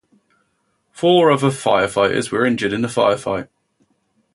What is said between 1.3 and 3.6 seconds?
other firefighters were injured in the firefight.